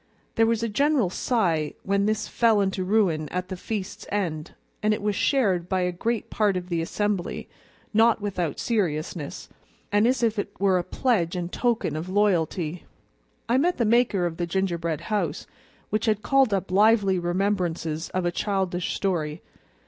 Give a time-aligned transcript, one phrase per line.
[0.33, 4.95] There was a general sigh when this fell into ruin at the feast's end, and
[4.95, 7.47] it was shared by a great part of the assembly,
[7.93, 9.47] not without seriousness,
[9.91, 12.83] and as if it were a pledge and token of loyalty.
[13.47, 15.45] I met the maker of the gingerbread house,
[15.91, 19.43] which had called up lively remembrances of a childish story.